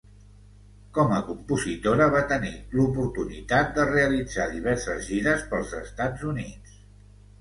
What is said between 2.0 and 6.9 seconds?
va tenir l'oportunitat de realitzar diverses gires pels Estats Units.